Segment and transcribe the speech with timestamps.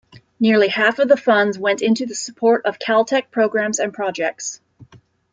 [0.39, 4.59] Nearly half of the funds went into the support of Caltech programs and projects.